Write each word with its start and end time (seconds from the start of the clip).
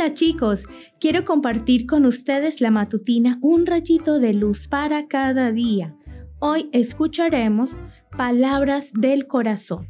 Hola 0.00 0.14
chicos, 0.14 0.68
quiero 1.00 1.24
compartir 1.24 1.84
con 1.84 2.06
ustedes 2.06 2.60
la 2.60 2.70
matutina 2.70 3.36
Un 3.42 3.66
rayito 3.66 4.20
de 4.20 4.32
luz 4.32 4.68
para 4.68 5.08
cada 5.08 5.50
día. 5.50 5.96
Hoy 6.38 6.68
escucharemos 6.70 7.72
palabras 8.16 8.92
del 8.94 9.26
corazón. 9.26 9.88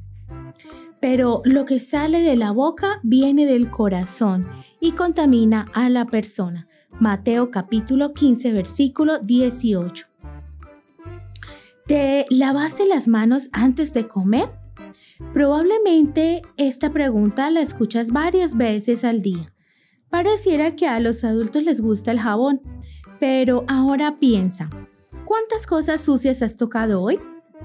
Pero 0.99 1.43
lo 1.45 1.67
que 1.67 1.79
sale 1.79 2.23
de 2.23 2.37
la 2.37 2.53
boca 2.53 3.01
viene 3.03 3.45
del 3.45 3.69
corazón 3.69 4.47
y 4.81 4.93
contamina 4.93 5.67
a 5.75 5.91
la 5.91 6.07
persona. 6.07 6.69
Mateo 6.99 7.51
capítulo 7.51 8.15
15 8.15 8.55
versículo 8.55 9.19
18. 9.19 10.07
¿Te 11.87 12.25
lavaste 12.31 12.87
las 12.87 13.09
manos 13.09 13.51
antes 13.53 13.93
de 13.93 14.09
comer? 14.09 14.51
Probablemente 15.35 16.41
esta 16.57 16.91
pregunta 16.91 17.51
la 17.51 17.61
escuchas 17.61 18.11
varias 18.11 18.57
veces 18.57 19.05
al 19.05 19.21
día. 19.21 19.53
Pareciera 20.11 20.75
que 20.75 20.87
a 20.87 21.01
los 21.01 21.23
adultos 21.25 21.63
les 21.63 21.81
gusta 21.81 22.11
el 22.11 22.21
jabón, 22.21 22.63
pero 23.21 23.65
ahora 23.69 24.19
piensa, 24.19 24.71
¿cuántas 25.25 25.67
cosas 25.67 26.01
sucias 26.01 26.43
has 26.43 26.57
tocado 26.57 27.03
hoy? 27.03 27.19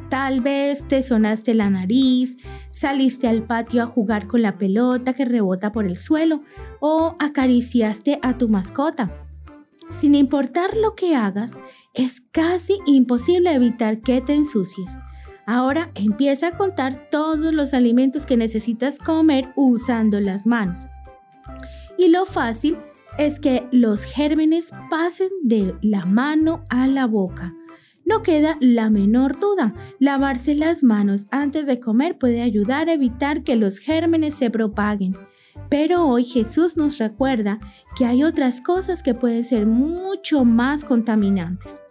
Tal 0.10 0.42
vez 0.42 0.88
te 0.88 1.02
sonaste 1.02 1.54
la 1.54 1.70
nariz, 1.70 2.38
saliste 2.72 3.28
al 3.28 3.44
patio 3.44 3.84
a 3.84 3.88
jugar 3.88 4.28
con 4.28 4.42
la 4.42 4.58
pelota 4.58 5.14
que 5.14 5.26
rebota 5.26 5.72
por 5.72 5.86
el 5.86 5.98
suelo 5.98 6.42
o 6.80 7.16
acariciaste 7.20 8.20
a 8.22 8.38
tu 8.38 8.50
mascota. 8.50 9.12
Sin 9.90 10.16
importar 10.16 10.76
lo 10.76 10.96
que 10.96 11.16
hagas, 11.16 11.60
es 11.94 12.22
casi 12.22 12.78
imposible 12.86 13.54
evitar 13.54 14.02
que 14.02 14.22
te 14.22 14.34
ensucies. 14.34 14.98
Ahora 15.46 15.92
empieza 15.96 16.48
a 16.50 16.58
contar 16.58 17.10
todos 17.10 17.54
los 17.54 17.74
alimentos 17.74 18.26
que 18.26 18.38
necesitas 18.38 18.98
comer 18.98 19.52
usando 19.56 20.20
las 20.20 20.46
manos. 20.46 20.88
Y 21.98 22.10
lo 22.10 22.26
fácil 22.26 22.78
es 23.18 23.40
que 23.40 23.68
los 23.72 24.06
gérmenes 24.06 24.72
pasen 24.90 25.30
de 25.44 25.76
la 25.82 26.06
mano 26.06 26.64
a 26.70 26.88
la 26.88 27.06
boca. 27.06 27.56
No 28.06 28.22
queda 28.22 28.58
la 28.60 28.90
menor 28.90 29.40
duda, 29.40 29.74
lavarse 30.00 30.56
las 30.56 30.84
manos 30.84 31.28
antes 31.32 31.66
de 31.66 31.80
comer 31.80 32.18
puede 32.18 32.42
ayudar 32.42 32.90
a 32.90 32.94
evitar 32.94 33.44
que 33.44 33.56
los 33.56 33.80
gérmenes 33.80 34.34
se 34.34 34.50
propaguen. 34.50 35.16
Pero 35.70 36.06
hoy 36.06 36.26
Jesús 36.26 36.76
nos 36.76 36.98
recuerda 36.98 37.60
que 37.96 38.06
hay 38.06 38.24
otras 38.24 38.60
cosas 38.60 39.04
que 39.04 39.14
pueden 39.14 39.44
ser 39.44 39.66
mucho 39.66 40.44
más 40.44 40.84
contaminantes. 40.84 41.82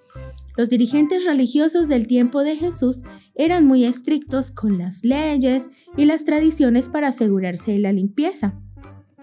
Los 0.56 0.68
dirigentes 0.68 1.24
religiosos 1.24 1.88
del 1.88 2.06
tiempo 2.06 2.42
de 2.42 2.56
Jesús 2.56 3.02
eran 3.34 3.66
muy 3.66 3.84
estrictos 3.84 4.50
con 4.50 4.76
las 4.76 5.02
leyes 5.04 5.70
y 5.96 6.04
las 6.04 6.24
tradiciones 6.24 6.90
para 6.90 7.08
asegurarse 7.08 7.72
de 7.72 7.78
la 7.78 7.92
limpieza. 7.92 8.60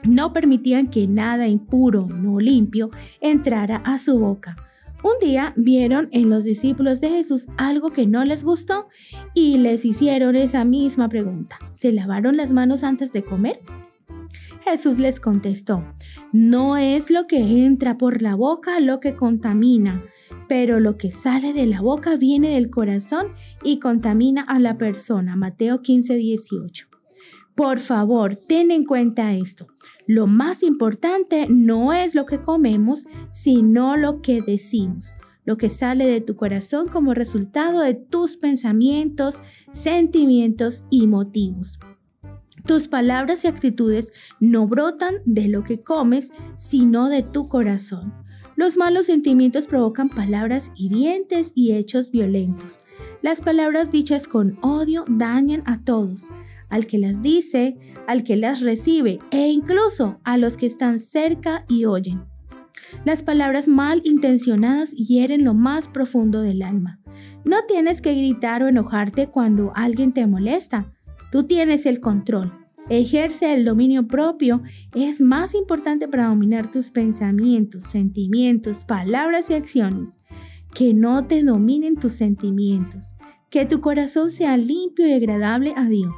No 0.03 0.33
permitían 0.33 0.88
que 0.88 1.08
nada 1.08 1.47
impuro, 1.47 2.08
no 2.08 2.39
limpio, 2.39 2.89
entrara 3.22 3.78
a 3.86 3.97
su 3.97 4.17
boca. 4.19 4.56
Un 5.02 5.14
día 5.25 5.53
vieron 5.56 6.09
en 6.11 6.30
los 6.30 6.44
discípulos 6.44 7.00
de 7.00 7.09
Jesús 7.09 7.47
algo 7.58 7.91
que 7.91 8.06
no 8.06 8.25
les 8.25 8.44
gustó 8.44 8.88
y 9.33 9.58
les 9.58 9.86
hicieron 9.86 10.36
esa 10.36 10.66
misma 10.66 11.08
pregunta. 11.08 11.58
¿Se 11.72 11.94
lavaron 11.94 12.36
las 12.36 12.52
manos 12.52 12.83
antes 12.83 13.14
de 13.14 13.23
comer? 13.23 13.61
Jesús 14.61 15.00
les 15.00 15.22
contestó, 15.22 15.86
no 16.34 16.75
es 16.75 17.09
lo 17.09 17.28
que 17.28 17.66
entra 17.66 17.97
por 17.97 18.22
la 18.22 18.36
boca 18.36 18.80
lo 18.81 19.00
que 19.00 19.16
contamina, 19.16 20.02
pero 20.50 20.81
lo 20.81 20.97
que 20.97 21.11
sale 21.11 21.53
de 21.53 21.66
la 21.66 21.81
boca 21.81 22.17
viene 22.17 22.50
del 22.50 22.69
corazón 22.69 23.28
y 23.63 23.80
contamina 23.80 24.41
a 24.41 24.59
la 24.59 24.78
persona. 24.78 25.38
Mateo 25.38 25.81
15, 25.81 26.16
18. 26.16 26.89
Por 27.60 27.80
favor, 27.80 28.38
ten 28.38 28.72
en 28.72 28.86
cuenta 28.86 29.34
esto. 29.34 29.68
Lo 30.08 30.28
más 30.28 30.64
importante 30.64 31.46
no 31.50 31.92
es 31.92 32.16
lo 32.16 32.26
que 32.26 32.40
comemos, 32.40 33.06
sino 33.32 33.98
lo 33.98 34.22
que 34.22 34.42
decimos, 34.42 35.14
lo 35.44 35.58
que 35.58 35.69
sale 35.69 36.06
de 36.06 36.22
tu 36.22 36.38
corazón 36.38 36.88
como 36.88 37.14
resultado 37.14 37.81
de 37.81 37.96
tus 37.96 38.38
pensamientos, 38.38 39.42
sentimientos 39.74 40.86
y 40.90 41.08
motivos. 41.08 41.80
Tus 42.66 42.88
palabras 42.88 43.44
y 43.44 43.48
actitudes 43.48 44.14
no 44.40 44.66
brotan 44.66 45.16
de 45.25 45.50
lo 45.50 45.66
que 45.66 45.81
comes, 45.81 46.31
sino 46.56 47.09
de 47.09 47.24
tu 47.24 47.50
corazón. 47.50 48.14
Los 48.56 48.78
malos 48.78 49.08
sentimientos 49.08 49.68
provocan 49.68 50.08
palabras 50.08 50.72
hirientes 50.78 51.52
y 51.56 51.74
hechos 51.74 52.09
violentos. 52.09 52.80
Las 53.22 53.42
palabras 53.42 53.92
dichas 53.92 54.30
con 54.30 54.58
odio 54.62 55.03
dañan 55.09 55.62
a 55.66 55.78
todos, 55.78 56.24
al 56.69 56.88
que 56.88 56.97
las 56.97 57.22
dice, 57.22 57.78
al 58.07 58.24
que 58.24 58.35
las 58.35 58.62
recibe 58.62 59.19
e 59.31 59.47
incluso 59.50 60.19
a 60.24 60.38
los 60.38 60.57
que 60.57 60.66
están 60.66 61.00
cerca 61.00 61.66
y 61.68 61.85
oyen. 61.85 62.24
Las 63.06 63.24
palabras 63.24 63.68
mal 63.68 64.02
intencionadas 64.03 64.91
hieren 64.91 65.44
lo 65.44 65.53
más 65.53 65.88
profundo 65.88 66.41
del 66.41 66.63
alma. 66.63 67.00
No 67.46 67.57
tienes 67.68 68.02
que 68.02 68.16
gritar 68.16 68.63
o 68.63 68.68
enojarte 68.68 69.28
cuando 69.28 69.72
alguien 69.75 70.13
te 70.13 70.25
molesta. 70.25 70.91
Tú 71.31 71.44
tienes 71.44 71.85
el 71.85 72.00
control 72.00 72.52
ejerce 72.90 73.53
el 73.53 73.66
dominio 73.66 74.07
propio 74.07 74.62
es 74.94 75.22
más 75.22 75.53
importante 75.53 76.07
para 76.07 76.28
dominar 76.28 76.69
tus 76.69 76.90
pensamientos, 76.90 77.86
sentimientos, 77.86 78.84
palabras 78.86 79.50
y 79.50 79.53
acciones. 79.53 80.18
Que 80.74 80.94
no 80.94 81.25
te 81.25 81.44
dominen 81.44 81.96
tus 81.96 82.13
sentimientos. 82.13 83.16
Que 83.50 83.66
tu 83.66 83.81
corazón 83.81 84.30
sea 84.30 84.57
limpio 84.57 85.07
y 85.07 85.13
agradable 85.13 85.74
a 85.75 85.86
Dios. 85.86 86.16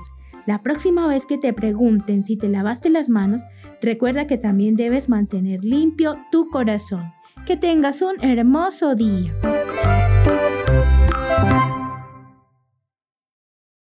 La 0.48 0.64
próxima 0.64 1.08
vez 1.08 1.26
que 1.26 1.38
te 1.38 1.54
pregunten 1.54 2.24
si 2.24 2.36
te 2.36 2.50
lavaste 2.50 2.90
las 2.90 3.10
manos, 3.10 3.44
recuerda 3.82 4.26
que 4.26 4.38
también 4.38 4.76
debes 4.76 5.08
mantener 5.08 5.64
limpio 5.64 6.18
tu 6.32 6.50
corazón. 6.50 7.14
Que 7.46 7.58
tengas 7.58 8.02
un 8.02 8.24
hermoso 8.24 8.96
día. 8.96 9.32